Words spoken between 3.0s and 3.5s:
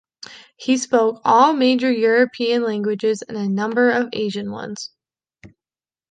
and a